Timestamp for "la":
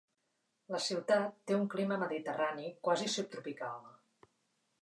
0.75-0.79